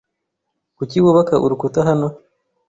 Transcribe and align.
Kuki 0.77 0.97
wubaka 1.03 1.35
urukuta 1.45 1.79
hano? 1.87 2.07